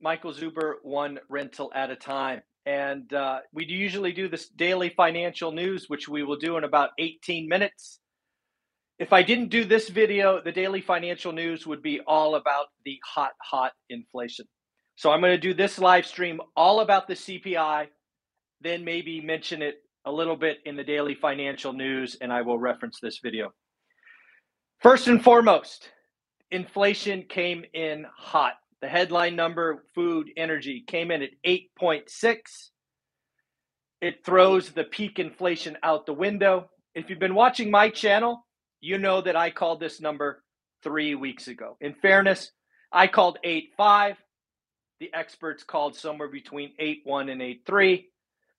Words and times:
Michael 0.00 0.32
Zuber, 0.32 0.74
one 0.82 1.18
rental 1.28 1.72
at 1.74 1.90
a 1.90 1.96
time. 1.96 2.42
And 2.66 3.12
uh, 3.12 3.40
we 3.52 3.64
usually 3.66 4.12
do 4.12 4.28
this 4.28 4.48
daily 4.48 4.88
financial 4.88 5.52
news, 5.52 5.88
which 5.88 6.08
we 6.08 6.22
will 6.22 6.36
do 6.36 6.56
in 6.56 6.64
about 6.64 6.90
18 6.98 7.48
minutes. 7.48 8.00
If 8.98 9.12
I 9.12 9.22
didn't 9.22 9.48
do 9.48 9.64
this 9.64 9.88
video, 9.88 10.40
the 10.42 10.52
daily 10.52 10.80
financial 10.80 11.32
news 11.32 11.66
would 11.66 11.82
be 11.82 12.00
all 12.06 12.34
about 12.34 12.66
the 12.84 12.98
hot, 13.04 13.32
hot 13.42 13.72
inflation. 13.90 14.46
So 14.96 15.10
I'm 15.10 15.20
going 15.20 15.32
to 15.32 15.38
do 15.38 15.54
this 15.54 15.78
live 15.78 16.06
stream 16.06 16.40
all 16.56 16.80
about 16.80 17.06
the 17.06 17.14
CPI, 17.14 17.88
then 18.62 18.84
maybe 18.84 19.20
mention 19.20 19.60
it 19.60 19.76
a 20.06 20.10
little 20.10 20.36
bit 20.36 20.58
in 20.64 20.76
the 20.76 20.84
daily 20.84 21.14
financial 21.14 21.72
news, 21.72 22.16
and 22.20 22.32
I 22.32 22.42
will 22.42 22.58
reference 22.58 22.98
this 23.00 23.20
video. 23.22 23.52
First 24.80 25.08
and 25.08 25.22
foremost, 25.22 25.90
inflation 26.50 27.24
came 27.28 27.64
in 27.74 28.06
hot. 28.16 28.54
The 28.82 28.88
headline 28.88 29.36
number, 29.36 29.84
food, 29.94 30.30
energy, 30.36 30.84
came 30.86 31.10
in 31.10 31.22
at 31.22 31.30
8.6. 31.46 32.36
It 34.02 34.24
throws 34.24 34.70
the 34.70 34.84
peak 34.84 35.18
inflation 35.18 35.78
out 35.82 36.06
the 36.06 36.12
window. 36.12 36.68
If 36.94 37.08
you've 37.08 37.18
been 37.18 37.34
watching 37.34 37.70
my 37.70 37.88
channel, 37.88 38.46
you 38.80 38.98
know 38.98 39.22
that 39.22 39.36
I 39.36 39.50
called 39.50 39.80
this 39.80 40.00
number 40.00 40.42
three 40.82 41.14
weeks 41.14 41.48
ago. 41.48 41.76
In 41.80 41.94
fairness, 41.94 42.52
I 42.92 43.06
called 43.06 43.38
8.5. 43.44 44.16
The 45.00 45.12
experts 45.12 45.64
called 45.64 45.96
somewhere 45.96 46.28
between 46.28 46.72
8.1 46.80 47.32
and 47.32 47.40
8.3. 47.40 48.04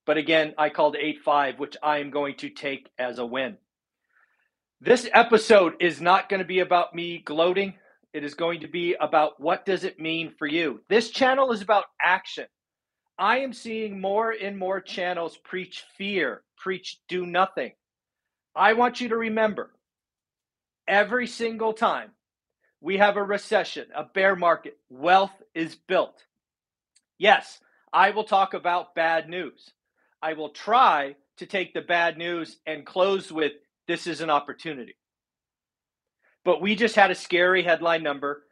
But 0.06 0.18
again, 0.18 0.54
I 0.58 0.70
called 0.70 0.96
8.5, 0.96 1.60
which 1.60 1.78
I 1.84 2.00
am 2.00 2.10
going 2.10 2.36
to 2.38 2.50
take 2.50 2.90
as 2.98 3.20
a 3.20 3.26
win. 3.26 3.58
This 4.82 5.08
episode 5.14 5.74
is 5.80 6.02
not 6.02 6.30
going 6.30 6.40
to 6.40 6.46
be 6.46 6.60
about 6.60 6.94
me 6.94 7.20
gloating. 7.20 7.76
It 8.14 8.24
is 8.24 8.34
going 8.34 8.62
to 8.62 8.68
be 8.68 8.96
about 9.00 9.40
what 9.40 9.66
does 9.66 9.84
it 9.84 10.00
mean 10.00 10.34
for 10.38 10.48
you. 10.48 10.82
This 10.90 11.10
channel 11.10 11.52
is 11.52 11.62
about 11.62 11.86
action. 12.02 12.46
I 13.20 13.40
am 13.40 13.54
seeing 13.54 14.00
more 14.00 14.32
and 14.32 14.58
more 14.58 14.82
channels 14.82 15.38
preach 15.38 15.84
fear, 15.98 16.44
preach 16.58 17.00
do 17.08 17.26
nothing. 17.26 17.74
I 18.56 18.74
want 18.74 19.02
you 19.02 19.10
to 19.10 19.18
remember 19.18 19.72
every 20.88 21.28
single 21.28 21.74
time 21.74 22.12
we 22.82 22.98
have 22.98 23.18
a 23.18 23.24
recession, 23.24 23.88
a 23.96 24.04
bear 24.04 24.36
market, 24.36 24.78
wealth 24.90 25.32
is 25.54 25.76
built. 25.76 26.24
Yes, 27.18 27.60
I 27.92 28.12
will 28.12 28.24
talk 28.24 28.54
about 28.54 28.96
bad 28.96 29.30
news. 29.30 29.72
I 30.22 30.34
will 30.34 30.50
try 30.50 31.16
to 31.38 31.46
take 31.46 31.74
the 31.74 31.82
bad 31.82 32.18
news 32.18 32.58
and 32.66 32.86
close 32.86 33.32
with 33.32 33.54
this 33.88 34.08
is 34.08 34.22
an 34.22 34.30
opportunity. 34.30 34.96
But 36.48 36.62
we 36.62 36.78
just 36.78 36.96
had 36.96 37.12
a 37.12 37.16
scary 37.16 37.62
headline 37.62 38.04
number. 38.04 38.44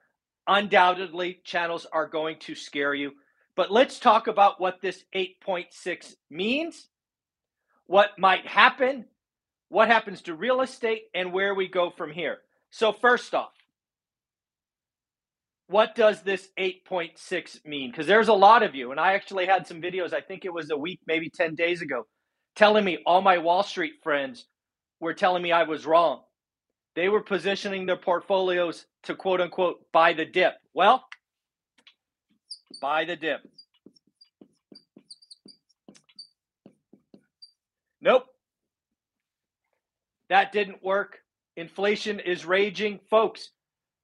Undoubtedly, 0.48 1.40
channels 1.46 1.88
are 1.94 2.10
going 2.10 2.40
to 2.40 2.54
scare 2.54 2.94
you. 2.94 3.14
But 3.56 3.72
let's 3.72 4.00
talk 4.00 4.28
about 4.28 4.60
what 4.60 4.82
this 4.82 5.06
8.6 5.16 6.14
means, 6.30 6.90
what 7.86 8.10
might 8.20 8.46
happen, 8.46 9.06
what 9.70 9.88
happens 9.88 10.22
to 10.24 10.36
real 10.36 10.60
estate, 10.60 11.04
and 11.14 11.32
where 11.32 11.56
we 11.56 11.70
go 11.70 11.90
from 11.90 12.12
here. 12.12 12.40
So, 12.70 12.92
first 12.92 13.34
off, 13.34 13.54
what 15.68 15.96
does 15.96 16.22
this 16.22 16.50
8.6 16.60 17.64
mean? 17.64 17.92
Because 17.92 18.08
there's 18.08 18.28
a 18.28 18.34
lot 18.34 18.62
of 18.62 18.76
you, 18.76 18.92
and 18.92 19.00
I 19.00 19.14
actually 19.14 19.46
had 19.46 19.66
some 19.66 19.82
videos, 19.82 20.14
I 20.14 20.20
think 20.20 20.44
it 20.44 20.54
was 20.54 20.70
a 20.70 20.78
week, 20.78 21.00
maybe 21.08 21.30
10 21.30 21.56
days 21.56 21.82
ago, 21.82 22.06
telling 22.58 22.84
me 22.84 22.98
all 23.06 23.22
my 23.22 23.38
Wall 23.38 23.64
Street 23.64 23.94
friends 24.04 24.48
were 25.00 25.14
telling 25.14 25.42
me 25.42 25.54
I 25.54 25.64
was 25.64 25.86
wrong. 25.86 26.25
They 26.96 27.10
were 27.10 27.22
positioning 27.22 27.86
their 27.86 27.98
portfolios 27.98 28.86
to 29.04 29.16
quote 29.16 29.42
unquote 29.42 29.92
buy 29.92 30.14
the 30.14 30.26
dip. 30.26 30.54
Well, 30.74 31.06
buy 32.82 33.06
the 33.06 33.16
dip. 33.16 33.42
Nope. 38.02 38.26
That 40.30 40.52
didn't 40.52 40.84
work. 40.84 41.20
Inflation 41.58 42.20
is 42.20 42.46
raging. 42.46 43.00
Folks, 43.10 43.50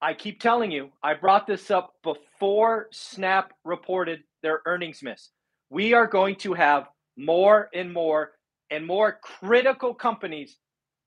I 0.01 0.13
keep 0.13 0.41
telling 0.41 0.71
you, 0.71 0.89
I 1.03 1.13
brought 1.13 1.47
this 1.47 1.71
up 1.71 1.93
before 2.03 2.87
Snap 2.91 3.53
reported 3.63 4.23
their 4.41 4.61
earnings 4.66 5.03
miss. 5.03 5.29
We 5.69 5.93
are 5.93 6.07
going 6.07 6.35
to 6.37 6.53
have 6.53 6.87
more 7.16 7.69
and 7.73 7.93
more 7.93 8.31
and 8.69 8.85
more 8.85 9.19
critical 9.21 9.93
companies 9.93 10.57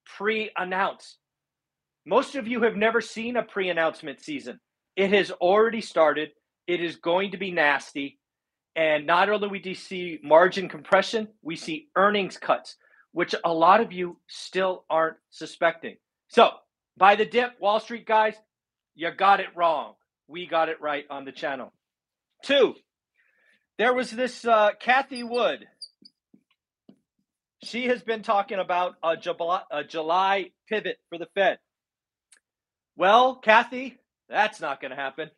pre 0.05 0.51
announce. 0.57 1.19
Most 2.07 2.35
of 2.37 2.47
you 2.47 2.63
have 2.63 2.77
never 2.77 3.01
seen 3.01 3.37
a 3.37 3.43
pre 3.43 3.71
announcement 3.71 4.21
season. 4.21 4.61
It 4.97 5.13
has 5.13 5.31
already 5.31 5.81
started. 5.81 6.31
It 6.67 6.81
is 6.81 6.97
going 6.97 7.33
to 7.33 7.39
be 7.39 7.51
nasty. 7.51 8.19
And 8.77 9.07
not 9.07 9.29
only 9.29 9.59
do 9.59 9.71
we 9.71 9.75
see 9.75 10.19
margin 10.23 10.69
compression, 10.69 11.29
we 11.43 11.57
see 11.57 11.89
earnings 11.97 12.37
cuts, 12.37 12.77
which 13.13 13.35
a 13.45 13.53
lot 13.53 13.81
of 13.81 13.93
you 13.93 14.19
still 14.27 14.85
aren't 14.91 15.17
suspecting. 15.31 15.97
So, 16.29 16.51
buy 16.97 17.15
the 17.15 17.25
dip, 17.25 17.53
Wall 17.61 17.79
Street 17.79 18.07
guys, 18.07 18.35
you 18.95 19.11
got 19.13 19.41
it 19.41 19.47
wrong. 19.55 19.95
We 20.27 20.47
got 20.47 20.69
it 20.69 20.81
right 20.81 21.05
on 21.09 21.25
the 21.25 21.33
channel. 21.33 21.73
Two, 22.43 22.75
there 23.79 23.95
was 23.95 24.11
this 24.11 24.45
uh, 24.45 24.71
Cathie 24.81 25.23
Wood. 25.23 25.67
She 27.63 27.87
has 27.87 28.03
been 28.03 28.23
talking 28.23 28.59
about 28.59 28.97
a 29.03 29.17
July, 29.17 29.63
a 29.71 29.85
July 29.85 30.51
pivot 30.69 30.99
for 31.09 31.19
the 31.19 31.29
Fed. 31.35 31.59
Well, 32.97 33.37
Cathie, 33.37 33.99
that's 34.29 34.61
not 34.61 34.81
going 34.81 34.91
to 34.91 34.97
happen. 34.97 35.31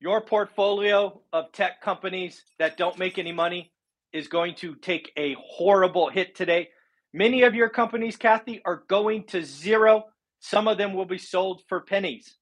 Your 0.00 0.20
portfolio 0.20 1.20
of 1.32 1.52
tech 1.52 1.80
companies 1.80 2.42
that 2.58 2.76
don't 2.76 2.98
make 2.98 3.18
any 3.18 3.32
money 3.32 3.72
is 4.12 4.28
going 4.28 4.54
to 4.56 4.74
take 4.74 5.12
a 5.16 5.36
horrible 5.40 6.08
hit 6.08 6.34
today. 6.34 6.70
Many 7.12 7.42
of 7.42 7.54
your 7.54 7.68
companies, 7.68 8.16
Cathie, 8.16 8.62
are 8.64 8.84
going 8.88 9.24
to 9.28 9.44
zero. 9.44 10.06
Some 10.40 10.68
of 10.68 10.78
them 10.78 10.94
will 10.94 11.06
be 11.06 11.18
sold 11.18 11.62
for 11.68 11.80
pennies. 11.80 12.36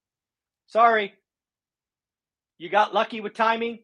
Sorry. 0.66 1.14
You 2.58 2.68
got 2.68 2.94
lucky 2.94 3.20
with 3.20 3.34
timing. 3.34 3.80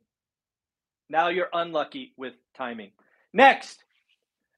Now 1.08 1.28
you're 1.28 1.48
unlucky 1.52 2.14
with 2.16 2.34
timing. 2.56 2.90
Next, 3.32 3.82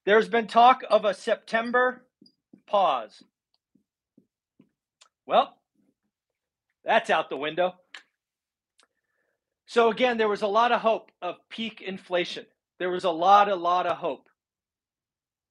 there's 0.04 0.28
been 0.28 0.46
talk 0.46 0.82
of 0.88 1.04
a 1.04 1.14
September 1.14 2.06
pause. 2.66 3.22
Well, 5.26 5.56
that's 6.84 7.10
out 7.10 7.30
the 7.30 7.36
window. 7.36 7.74
So 9.66 9.90
again, 9.90 10.16
there 10.18 10.28
was 10.28 10.42
a 10.42 10.46
lot 10.46 10.72
of 10.72 10.80
hope 10.80 11.10
of 11.20 11.36
peak 11.50 11.82
inflation. 11.82 12.46
There 12.78 12.90
was 12.90 13.04
a 13.04 13.10
lot, 13.10 13.48
a 13.48 13.56
lot 13.56 13.86
of 13.86 13.96
hope. 13.96 14.28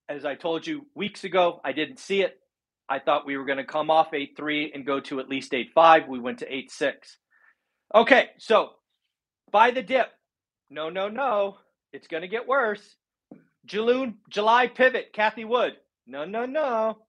As 0.07 0.23
I 0.23 0.35
told 0.35 0.65
you 0.65 0.85
weeks 0.95 1.23
ago, 1.23 1.59
I 1.63 1.73
didn't 1.73 1.99
see 1.99 2.21
it. 2.21 2.39
I 2.87 2.99
thought 2.99 3.25
we 3.25 3.35
were 3.35 3.45
going 3.45 3.57
to 3.57 3.65
come 3.65 3.89
off 3.89 4.11
8.3 4.11 4.71
and 4.73 4.85
go 4.85 4.99
to 5.01 5.19
at 5.19 5.27
least 5.27 5.51
8.5. 5.51 6.07
We 6.07 6.19
went 6.19 6.39
to 6.39 6.49
8.6. 6.49 6.93
Okay, 7.93 8.29
so 8.37 8.69
buy 9.51 9.71
the 9.71 9.81
dip. 9.81 10.07
No, 10.69 10.89
no, 10.89 11.09
no. 11.09 11.57
It's 11.91 12.07
going 12.07 12.21
to 12.21 12.27
get 12.27 12.47
worse. 12.47 12.95
June, 13.65 14.19
July 14.29 14.67
pivot, 14.67 15.11
Cathie 15.13 15.45
Wood. 15.45 15.73
No, 16.05 16.23
no, 16.23 16.45
no. 16.45 16.99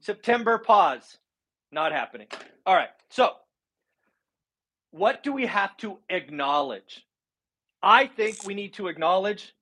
September 0.00 0.58
pause. 0.58 1.18
Not 1.74 1.90
happening. 1.90 2.28
All 2.64 2.74
right. 2.74 2.90
So, 3.10 3.32
what 4.92 5.24
do 5.24 5.32
we 5.32 5.44
have 5.46 5.76
to 5.78 5.98
acknowledge? 6.08 7.04
I 7.82 8.06
think 8.06 8.46
we 8.46 8.54
need 8.54 8.74
to 8.74 8.86
acknowledge 8.86 9.52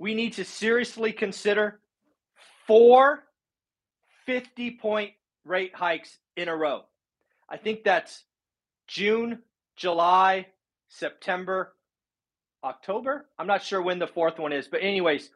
we 0.00 0.14
need 0.14 0.32
to 0.32 0.44
seriously 0.44 1.12
consider 1.12 1.78
four 2.66 3.22
50 4.26 4.72
point 4.72 5.12
rate 5.44 5.72
hikes 5.72 6.18
in 6.36 6.48
a 6.48 6.56
row. 6.56 6.82
I 7.48 7.56
think 7.56 7.84
that's 7.84 8.24
June, 8.88 9.38
July, 9.76 10.48
September, 10.88 11.72
October. 12.64 13.26
I'm 13.38 13.46
not 13.46 13.62
sure 13.62 13.80
when 13.80 14.00
the 14.00 14.08
fourth 14.08 14.40
one 14.40 14.52
is, 14.52 14.66
but, 14.66 14.82
anyways, 14.82 15.30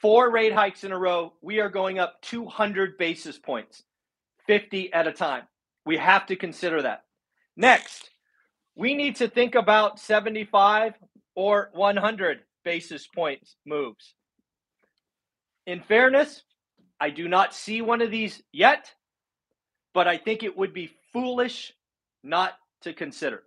four 0.00 0.30
rate 0.30 0.52
hikes 0.52 0.84
in 0.84 0.92
a 0.92 0.98
row. 0.98 1.32
We 1.42 1.60
are 1.60 1.68
going 1.68 1.98
up 1.98 2.20
200 2.22 2.98
basis 2.98 3.38
points, 3.38 3.82
50 4.46 4.92
at 4.92 5.06
a 5.06 5.12
time. 5.12 5.44
We 5.84 5.96
have 5.96 6.26
to 6.26 6.36
consider 6.36 6.82
that. 6.82 7.04
Next, 7.56 8.10
we 8.76 8.94
need 8.94 9.16
to 9.16 9.28
think 9.28 9.54
about 9.54 9.98
75 9.98 10.94
or 11.34 11.70
100 11.72 12.40
basis 12.64 13.06
points 13.06 13.56
moves. 13.66 14.14
In 15.66 15.80
fairness, 15.80 16.42
I 17.00 17.10
do 17.10 17.28
not 17.28 17.54
see 17.54 17.82
one 17.82 18.02
of 18.02 18.10
these 18.10 18.42
yet, 18.52 18.92
but 19.94 20.08
I 20.08 20.16
think 20.16 20.42
it 20.42 20.56
would 20.56 20.72
be 20.72 20.90
foolish 21.12 21.72
not 22.22 22.54
to 22.82 22.92
consider. 22.92 23.42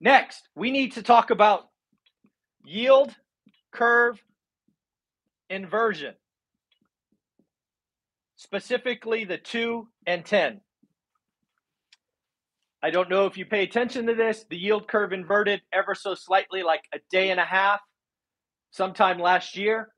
Next, 0.00 0.48
we 0.54 0.70
need 0.70 0.92
to 0.92 1.02
talk 1.02 1.30
about 1.30 1.68
yield 2.64 3.14
curve 3.72 4.20
inversion, 5.48 6.14
specifically 8.36 9.24
the 9.24 9.38
2 9.38 9.88
and 10.06 10.24
10. 10.24 10.60
I 12.82 12.90
don't 12.90 13.10
know 13.10 13.26
if 13.26 13.36
you 13.36 13.46
pay 13.46 13.62
attention 13.62 14.06
to 14.06 14.14
this. 14.14 14.44
The 14.48 14.56
yield 14.56 14.86
curve 14.86 15.12
inverted 15.12 15.62
ever 15.72 15.94
so 15.94 16.14
slightly, 16.14 16.62
like 16.62 16.82
a 16.94 16.98
day 17.10 17.30
and 17.30 17.40
a 17.40 17.44
half, 17.44 17.80
sometime 18.70 19.18
last 19.18 19.56
year. 19.56 19.88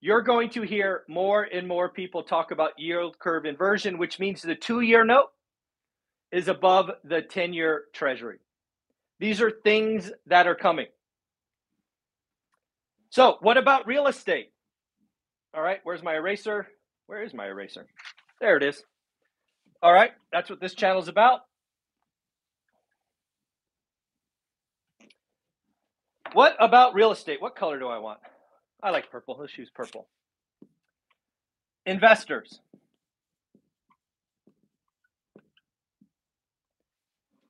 You're 0.00 0.22
going 0.22 0.48
to 0.50 0.62
hear 0.62 1.02
more 1.08 1.42
and 1.42 1.68
more 1.68 1.90
people 1.90 2.22
talk 2.22 2.50
about 2.50 2.78
yield 2.78 3.18
curve 3.18 3.44
inversion, 3.44 3.98
which 3.98 4.18
means 4.18 4.40
the 4.40 4.54
two 4.54 4.80
year 4.80 5.04
note 5.04 5.28
is 6.32 6.48
above 6.48 6.90
the 7.04 7.20
10 7.20 7.52
year 7.52 7.84
treasury. 7.92 8.38
These 9.18 9.42
are 9.42 9.50
things 9.50 10.10
that 10.26 10.46
are 10.46 10.54
coming. 10.54 10.86
So, 13.10 13.36
what 13.40 13.58
about 13.58 13.86
real 13.86 14.06
estate? 14.06 14.52
All 15.54 15.62
right, 15.62 15.80
where's 15.82 16.02
my 16.02 16.14
eraser? 16.14 16.68
Where 17.06 17.22
is 17.22 17.34
my 17.34 17.46
eraser? 17.46 17.86
There 18.40 18.56
it 18.56 18.62
is. 18.62 18.82
All 19.82 19.92
right, 19.92 20.12
that's 20.32 20.48
what 20.48 20.60
this 20.60 20.74
channel 20.74 21.02
is 21.02 21.08
about. 21.08 21.40
What 26.32 26.54
about 26.60 26.94
real 26.94 27.10
estate? 27.10 27.42
What 27.42 27.56
color 27.56 27.78
do 27.78 27.88
I 27.88 27.98
want? 27.98 28.20
I 28.82 28.90
like 28.90 29.10
purple. 29.10 29.36
Let's 29.40 29.56
use 29.58 29.70
purple. 29.74 30.08
Investors. 31.86 32.60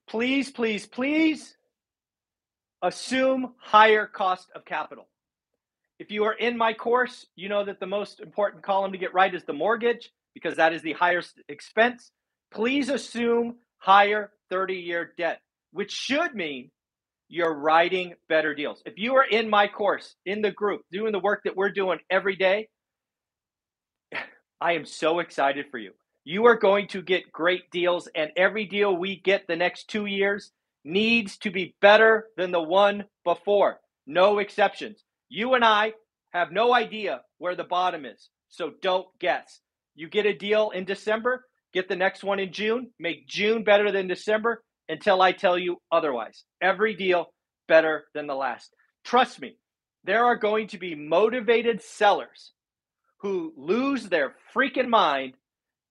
Please, 0.08 0.50
please, 0.50 0.86
please 0.86 1.56
assume 2.82 3.54
higher 3.58 4.06
cost 4.06 4.48
of 4.56 4.64
capital. 4.64 5.06
If 6.00 6.10
you 6.10 6.24
are 6.24 6.32
in 6.32 6.56
my 6.56 6.72
course, 6.72 7.26
you 7.36 7.50
know 7.50 7.62
that 7.62 7.78
the 7.78 7.86
most 7.86 8.20
important 8.20 8.62
column 8.62 8.92
to 8.92 8.98
get 8.98 9.12
right 9.12 9.34
is 9.34 9.44
the 9.44 9.52
mortgage 9.52 10.10
because 10.32 10.56
that 10.56 10.72
is 10.72 10.80
the 10.80 10.94
highest 10.94 11.38
expense. 11.46 12.10
Please 12.50 12.88
assume 12.88 13.56
higher 13.76 14.32
30 14.48 14.76
year 14.76 15.12
debt, 15.18 15.42
which 15.72 15.92
should 15.92 16.34
mean 16.34 16.70
you're 17.28 17.52
writing 17.52 18.14
better 18.30 18.54
deals. 18.54 18.82
If 18.86 18.94
you 18.96 19.16
are 19.16 19.24
in 19.24 19.50
my 19.50 19.68
course, 19.68 20.16
in 20.24 20.40
the 20.40 20.50
group, 20.50 20.80
doing 20.90 21.12
the 21.12 21.18
work 21.18 21.42
that 21.44 21.54
we're 21.54 21.70
doing 21.70 21.98
every 22.08 22.34
day, 22.34 22.68
I 24.58 24.72
am 24.72 24.86
so 24.86 25.18
excited 25.18 25.66
for 25.70 25.76
you. 25.76 25.92
You 26.24 26.46
are 26.46 26.56
going 26.56 26.88
to 26.88 27.02
get 27.02 27.30
great 27.30 27.70
deals, 27.70 28.08
and 28.14 28.30
every 28.38 28.64
deal 28.64 28.96
we 28.96 29.20
get 29.20 29.46
the 29.46 29.56
next 29.56 29.88
two 29.88 30.06
years 30.06 30.50
needs 30.82 31.36
to 31.38 31.50
be 31.50 31.74
better 31.82 32.28
than 32.38 32.52
the 32.52 32.62
one 32.62 33.04
before. 33.22 33.80
No 34.06 34.38
exceptions. 34.38 35.04
You 35.30 35.54
and 35.54 35.64
I 35.64 35.94
have 36.32 36.50
no 36.50 36.74
idea 36.74 37.20
where 37.38 37.54
the 37.54 37.64
bottom 37.64 38.04
is, 38.04 38.28
so 38.48 38.72
don't 38.82 39.06
guess. 39.20 39.60
You 39.94 40.08
get 40.08 40.26
a 40.26 40.34
deal 40.34 40.70
in 40.70 40.84
December, 40.84 41.46
get 41.72 41.88
the 41.88 41.94
next 41.94 42.24
one 42.24 42.40
in 42.40 42.52
June, 42.52 42.90
make 42.98 43.28
June 43.28 43.62
better 43.62 43.92
than 43.92 44.08
December, 44.08 44.64
until 44.88 45.22
I 45.22 45.30
tell 45.30 45.56
you 45.56 45.80
otherwise. 45.92 46.44
Every 46.60 46.94
deal 46.96 47.32
better 47.68 48.06
than 48.12 48.26
the 48.26 48.34
last. 48.34 48.74
Trust 49.04 49.40
me, 49.40 49.56
there 50.02 50.24
are 50.24 50.36
going 50.36 50.66
to 50.68 50.78
be 50.78 50.96
motivated 50.96 51.80
sellers 51.80 52.52
who 53.18 53.52
lose 53.56 54.08
their 54.08 54.34
freaking 54.52 54.88
mind, 54.88 55.34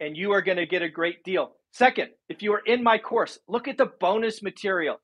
and 0.01 0.17
you 0.17 0.33
are 0.33 0.41
going 0.41 0.57
to 0.57 0.65
get 0.65 0.81
a 0.81 0.89
great 0.89 1.23
deal. 1.23 1.53
Second, 1.71 2.09
if 2.27 2.41
you 2.41 2.51
are 2.53 2.63
in 2.65 2.83
my 2.83 2.97
course, 2.97 3.39
look 3.47 3.69
at 3.69 3.77
the 3.77 3.91
bonus 4.01 4.43
material 4.43 4.99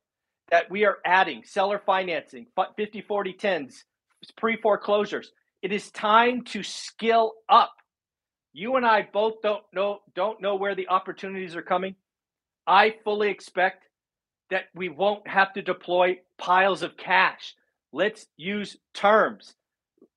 that 0.52 0.70
we 0.70 0.84
are 0.84 0.98
adding 1.06 1.44
seller 1.46 1.82
financing, 1.86 2.48
50 2.76 3.02
40 3.02 3.34
10s, 3.34 3.76
pre 4.32 4.58
foreclosures. 4.58 5.32
It 5.62 5.72
is 5.72 5.92
time 5.92 6.44
to 6.46 6.64
skill 6.64 7.34
up. 7.50 7.74
You 8.54 8.76
and 8.76 8.86
I 8.86 9.08
both 9.12 9.42
don't 9.42 9.64
know 9.74 10.00
don't 10.16 10.42
know 10.42 10.56
where 10.56 10.76
the 10.76 10.88
opportunities 10.88 11.56
are 11.56 11.62
coming. 11.62 11.96
I 12.68 12.96
fully 13.04 13.30
expect 13.30 13.86
that 14.50 14.66
we 14.74 14.90
won't 14.90 15.28
have 15.28 15.54
to 15.54 15.62
deploy 15.62 16.20
piles 16.38 16.84
of 16.84 16.98
cash. 16.98 17.56
Let's 17.92 18.28
use 18.38 18.78
terms. 18.94 19.56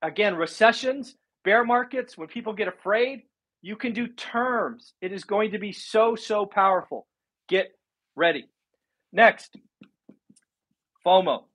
Again, 0.03 0.37
recessions, 0.37 1.17
bear 1.45 1.65
markets, 1.65 2.17
when 2.17 2.29
people 2.29 2.53
get 2.53 2.69
afraid, 2.69 3.23
you 3.63 3.77
can 3.77 3.93
do 3.93 4.07
terms. 4.07 4.93
It 5.01 5.13
is 5.13 5.25
going 5.25 5.53
to 5.53 5.59
be 5.59 5.73
so, 5.73 6.15
so 6.15 6.47
powerful. 6.47 7.07
Get 7.49 7.73
ready. 8.15 8.49
Next, 9.13 9.57
FOMO. 11.05 11.48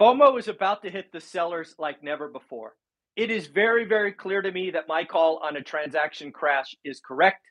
FOMO 0.00 0.38
is 0.38 0.48
about 0.48 0.82
to 0.82 0.90
hit 0.90 1.12
the 1.12 1.20
sellers 1.20 1.74
like 1.78 2.02
never 2.02 2.28
before. 2.28 2.74
It 3.16 3.30
is 3.30 3.48
very, 3.48 3.84
very 3.84 4.12
clear 4.12 4.40
to 4.40 4.50
me 4.50 4.70
that 4.70 4.88
my 4.88 5.04
call 5.04 5.40
on 5.42 5.56
a 5.56 5.62
transaction 5.62 6.32
crash 6.32 6.74
is 6.84 7.00
correct 7.00 7.44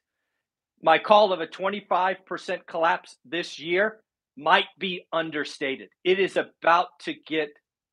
my 0.81 0.97
call 0.97 1.33
of 1.33 1.41
a 1.41 1.47
25% 1.47 2.65
collapse 2.65 3.17
this 3.25 3.59
year 3.59 3.99
might 4.37 4.67
be 4.77 5.05
understated. 5.11 5.89
It 6.03 6.19
is 6.19 6.37
about 6.37 6.87
to 7.01 7.13
get 7.13 7.49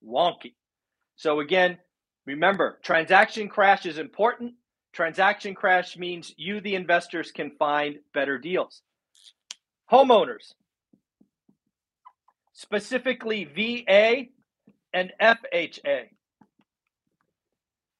wonky. 0.07 0.55
So, 1.17 1.41
again, 1.41 1.79
remember 2.27 2.79
transaction 2.83 3.49
crash 3.49 3.87
is 3.87 3.99
important. 3.99 4.55
Transaction 4.93 5.55
crash 5.55 5.97
means 5.97 6.33
you, 6.37 6.61
the 6.61 6.75
investors, 6.75 7.33
can 7.33 7.51
find 7.59 7.97
better 8.15 8.39
deals. 8.39 8.83
Homeowners, 9.91 10.55
specifically 12.53 13.45
VA 13.45 14.27
and 14.97 15.13
FHA. 15.21 16.09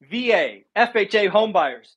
VA, 0.01 0.61
FHA 0.75 1.29
homebuyers. 1.29 1.93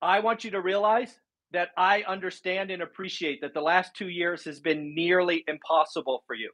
I 0.00 0.20
want 0.20 0.44
you 0.44 0.52
to 0.52 0.60
realize 0.60 1.12
that 1.50 1.70
I 1.76 2.04
understand 2.06 2.70
and 2.70 2.82
appreciate 2.82 3.40
that 3.40 3.52
the 3.52 3.60
last 3.60 3.96
two 3.96 4.08
years 4.08 4.44
has 4.44 4.60
been 4.60 4.94
nearly 4.94 5.42
impossible 5.48 6.22
for 6.28 6.34
you. 6.34 6.52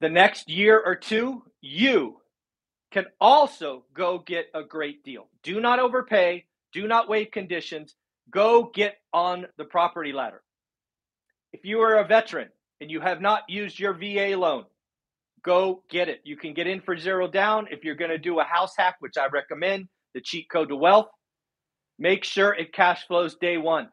The 0.00 0.08
next 0.08 0.48
year 0.48 0.82
or 0.82 0.96
two, 0.96 1.42
you 1.60 2.22
can 2.90 3.04
also 3.20 3.84
go 3.92 4.18
get 4.26 4.46
a 4.54 4.62
great 4.64 5.04
deal. 5.04 5.28
Do 5.42 5.60
not 5.60 5.78
overpay, 5.78 6.46
do 6.72 6.88
not 6.88 7.06
waive 7.06 7.32
conditions, 7.32 7.96
go 8.30 8.70
get 8.74 8.96
on 9.12 9.46
the 9.58 9.64
property 9.64 10.14
ladder. 10.14 10.42
If 11.52 11.66
you 11.66 11.80
are 11.82 11.96
a 11.98 12.06
veteran 12.06 12.48
and 12.84 12.90
you 12.90 13.00
have 13.00 13.22
not 13.22 13.42
used 13.48 13.80
your 13.80 13.94
VA 13.94 14.36
loan, 14.36 14.64
go 15.42 15.82
get 15.88 16.10
it. 16.10 16.20
You 16.24 16.36
can 16.36 16.52
get 16.52 16.66
in 16.66 16.82
for 16.82 16.96
zero 16.96 17.26
down. 17.26 17.68
If 17.70 17.82
you're 17.82 17.94
going 17.94 18.10
to 18.10 18.18
do 18.18 18.38
a 18.40 18.44
house 18.44 18.74
hack, 18.76 18.96
which 19.00 19.16
I 19.16 19.26
recommend, 19.28 19.88
the 20.12 20.20
cheat 20.20 20.50
code 20.50 20.68
to 20.68 20.76
wealth, 20.76 21.08
Make 21.98 22.24
sure 22.24 22.52
it 22.52 22.72
cash 22.72 23.06
flows 23.06 23.36
day 23.36 23.56
one. 23.56 23.88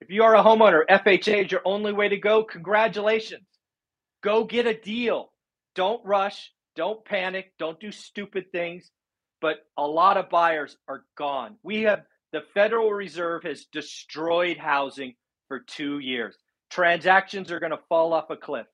If 0.00 0.10
you 0.10 0.22
are 0.22 0.36
a 0.36 0.42
homeowner, 0.42 0.82
FHA 0.88 1.46
is 1.46 1.52
your 1.52 1.62
only 1.64 1.92
way 1.92 2.08
to 2.08 2.16
go. 2.16 2.44
Congratulations. 2.44 3.46
Go 4.22 4.44
get 4.44 4.66
a 4.66 4.74
deal. 4.74 5.32
Don't 5.74 6.04
rush. 6.04 6.52
Don't 6.76 7.04
panic. 7.04 7.52
Don't 7.58 7.80
do 7.80 7.90
stupid 7.90 8.52
things. 8.52 8.90
But 9.40 9.58
a 9.76 9.86
lot 9.86 10.16
of 10.16 10.30
buyers 10.30 10.76
are 10.88 11.04
gone. 11.16 11.56
We 11.62 11.82
have 11.82 12.02
the 12.32 12.42
Federal 12.54 12.92
Reserve 12.92 13.42
has 13.44 13.66
destroyed 13.72 14.58
housing 14.58 15.14
for 15.48 15.60
two 15.60 15.98
years. 15.98 16.36
Transactions 16.76 17.50
are 17.50 17.58
going 17.58 17.72
to 17.72 17.80
fall 17.88 18.12
off 18.12 18.28
a 18.28 18.36
cliff. 18.36 18.66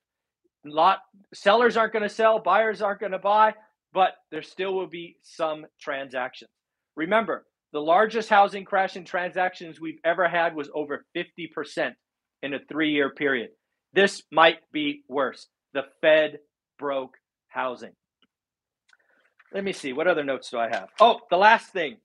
Lot 0.65 0.99
sellers 1.33 1.77
aren't 1.77 1.93
going 1.93 2.03
to 2.03 2.13
sell, 2.13 2.37
buyers 2.37 2.81
aren't 2.81 2.99
going 2.99 3.13
to 3.13 3.17
buy, 3.17 3.53
but 3.93 4.15
there 4.29 4.41
still 4.41 4.73
will 4.73 4.87
be 4.87 5.15
some 5.21 5.65
transactions. 5.79 6.49
Remember, 6.97 7.45
the 7.71 7.79
largest 7.79 8.27
housing 8.27 8.65
crash 8.65 8.97
in 8.97 9.05
transactions 9.05 9.79
we've 9.79 10.01
ever 10.03 10.27
had 10.27 10.53
was 10.53 10.69
over 10.73 11.05
50% 11.15 11.93
in 12.41 12.53
a 12.53 12.59
three 12.69 12.91
year 12.91 13.09
period. 13.09 13.51
This 13.93 14.21
might 14.33 14.57
be 14.73 15.03
worse. 15.07 15.47
The 15.73 15.83
Fed 16.01 16.39
broke 16.77 17.13
housing. 17.47 17.93
Let 19.53 19.63
me 19.63 19.71
see. 19.71 19.93
What 19.93 20.09
other 20.09 20.25
notes 20.25 20.49
do 20.49 20.57
I 20.57 20.67
have? 20.67 20.89
Oh, 20.99 21.21
the 21.29 21.37
last 21.37 21.71
thing. 21.71 21.99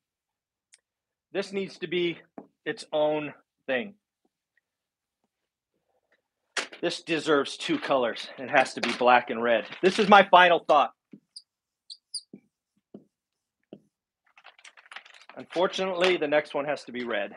This 1.33 1.53
needs 1.53 1.77
to 1.79 1.89
be 1.89 2.19
its 2.65 2.85
own 2.93 3.35
thing. 3.67 3.95
This 6.81 7.03
deserves 7.03 7.57
two 7.57 7.79
colors. 7.79 8.29
It 8.39 8.51
has 8.51 8.75
to 8.75 8.81
be 8.81 8.93
black 8.93 9.31
and 9.31 9.43
red. 9.43 9.65
This 9.83 9.99
is 9.99 10.09
my 10.09 10.23
final 10.31 10.61
thought. 10.61 10.93
Unfortunately, 15.37 16.17
the 16.17 16.29
next 16.29 16.55
one 16.55 16.65
has 16.65 16.85
to 16.85 16.93
be 16.93 17.05
red. 17.05 17.37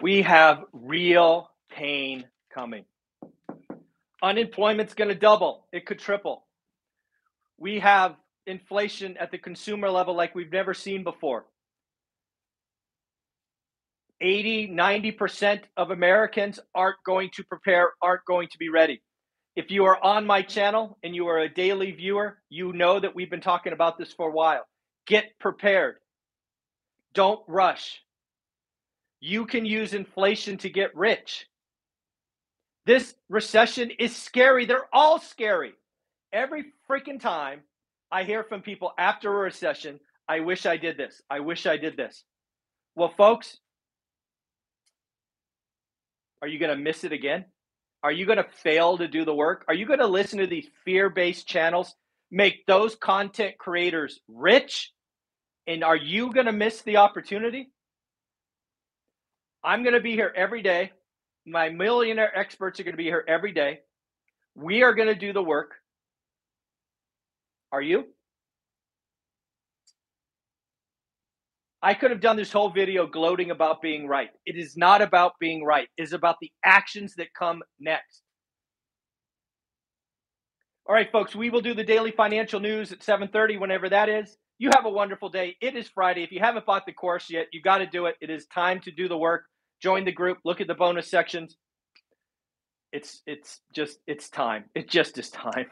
We 0.00 0.22
have 0.22 0.64
real 0.72 1.48
pain 1.70 2.26
coming. 2.52 2.84
Unemployment's 4.20 4.94
going 4.94 5.08
to 5.08 5.14
double, 5.14 5.66
it 5.72 5.86
could 5.86 5.98
triple. 5.98 6.44
We 7.58 7.80
have 7.80 8.16
inflation 8.46 9.16
at 9.16 9.30
the 9.30 9.38
consumer 9.38 9.90
level 9.90 10.14
like 10.14 10.34
we've 10.34 10.50
never 10.50 10.74
seen 10.74 11.04
before. 11.04 11.44
80, 14.22 14.68
90% 14.68 15.62
of 15.76 15.90
Americans 15.90 16.60
aren't 16.74 17.02
going 17.04 17.30
to 17.34 17.44
prepare, 17.44 17.90
aren't 18.00 18.24
going 18.24 18.48
to 18.52 18.58
be 18.58 18.68
ready. 18.68 19.02
If 19.56 19.70
you 19.70 19.84
are 19.84 20.02
on 20.02 20.24
my 20.24 20.42
channel 20.42 20.96
and 21.02 21.14
you 21.14 21.26
are 21.26 21.40
a 21.40 21.52
daily 21.52 21.90
viewer, 21.90 22.38
you 22.48 22.72
know 22.72 22.98
that 23.00 23.14
we've 23.14 23.30
been 23.30 23.40
talking 23.40 23.72
about 23.74 23.98
this 23.98 24.12
for 24.12 24.28
a 24.28 24.32
while. 24.32 24.64
Get 25.06 25.38
prepared. 25.38 25.96
Don't 27.12 27.40
rush. 27.46 28.00
You 29.20 29.44
can 29.44 29.66
use 29.66 29.92
inflation 29.92 30.56
to 30.58 30.70
get 30.70 30.96
rich. 30.96 31.46
This 32.86 33.14
recession 33.28 33.90
is 33.98 34.16
scary. 34.16 34.64
They're 34.64 34.88
all 34.92 35.18
scary. 35.18 35.74
Every 36.32 36.72
freaking 36.90 37.20
time 37.20 37.60
I 38.10 38.24
hear 38.24 38.42
from 38.42 38.62
people 38.62 38.92
after 38.98 39.28
a 39.28 39.44
recession, 39.44 40.00
I 40.28 40.40
wish 40.40 40.66
I 40.66 40.76
did 40.76 40.96
this. 40.96 41.20
I 41.28 41.40
wish 41.40 41.66
I 41.66 41.76
did 41.76 41.96
this. 41.96 42.24
Well, 42.94 43.12
folks, 43.16 43.58
are 46.42 46.48
you 46.48 46.58
going 46.58 46.76
to 46.76 46.82
miss 46.82 47.04
it 47.04 47.12
again? 47.12 47.44
Are 48.02 48.12
you 48.12 48.26
going 48.26 48.38
to 48.38 48.46
fail 48.62 48.98
to 48.98 49.06
do 49.06 49.24
the 49.24 49.34
work? 49.34 49.64
Are 49.68 49.74
you 49.74 49.86
going 49.86 50.00
to 50.00 50.08
listen 50.08 50.40
to 50.40 50.46
these 50.48 50.66
fear 50.84 51.08
based 51.08 51.46
channels, 51.46 51.94
make 52.32 52.66
those 52.66 52.96
content 52.96 53.56
creators 53.58 54.20
rich? 54.26 54.92
And 55.68 55.84
are 55.84 55.96
you 55.96 56.32
going 56.32 56.46
to 56.46 56.52
miss 56.52 56.82
the 56.82 56.96
opportunity? 56.96 57.70
I'm 59.62 59.84
going 59.84 59.94
to 59.94 60.00
be 60.00 60.12
here 60.12 60.32
every 60.34 60.62
day. 60.62 60.90
My 61.46 61.68
millionaire 61.68 62.36
experts 62.36 62.80
are 62.80 62.82
going 62.82 62.94
to 62.94 62.98
be 62.98 63.04
here 63.04 63.24
every 63.26 63.52
day. 63.52 63.80
We 64.56 64.82
are 64.82 64.94
going 64.94 65.08
to 65.08 65.14
do 65.14 65.32
the 65.32 65.42
work. 65.42 65.74
Are 67.70 67.80
you? 67.80 68.06
I 71.82 71.94
could 71.94 72.10
have 72.12 72.20
done 72.20 72.36
this 72.36 72.52
whole 72.52 72.70
video 72.70 73.06
gloating 73.06 73.50
about 73.50 73.82
being 73.82 74.06
right. 74.06 74.30
It 74.46 74.56
is 74.56 74.76
not 74.76 75.02
about 75.02 75.32
being 75.40 75.64
right. 75.64 75.88
It 75.96 76.02
is 76.02 76.12
about 76.12 76.36
the 76.40 76.50
actions 76.64 77.14
that 77.16 77.34
come 77.36 77.62
next. 77.80 78.22
All 80.86 80.94
right, 80.94 81.10
folks, 81.10 81.34
we 81.34 81.50
will 81.50 81.60
do 81.60 81.74
the 81.74 81.84
daily 81.84 82.12
financial 82.12 82.60
news 82.60 82.92
at 82.92 83.02
7:30 83.02 83.58
whenever 83.58 83.88
that 83.88 84.08
is. 84.08 84.36
You 84.58 84.70
have 84.74 84.84
a 84.84 84.90
wonderful 84.90 85.28
day. 85.28 85.56
It 85.60 85.74
is 85.76 85.88
Friday. 85.88 86.22
If 86.22 86.30
you 86.30 86.40
haven't 86.40 86.66
bought 86.66 86.86
the 86.86 86.92
course 86.92 87.28
yet, 87.30 87.48
you 87.52 87.60
got 87.62 87.78
to 87.78 87.86
do 87.86 88.06
it. 88.06 88.16
It 88.20 88.30
is 88.30 88.46
time 88.46 88.80
to 88.82 88.92
do 88.92 89.08
the 89.08 89.18
work. 89.18 89.44
Join 89.80 90.04
the 90.04 90.12
group, 90.12 90.38
look 90.44 90.60
at 90.60 90.68
the 90.68 90.74
bonus 90.74 91.10
sections. 91.10 91.56
It's 92.92 93.22
it's 93.26 93.60
just 93.74 93.98
it's 94.06 94.28
time. 94.28 94.64
It 94.74 94.88
just 94.88 95.18
is 95.18 95.30
time. 95.30 95.66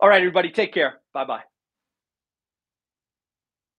All 0.00 0.08
right, 0.08 0.20
everybody, 0.20 0.50
take 0.50 0.74
care. 0.74 1.00
Bye-bye. 1.14 1.55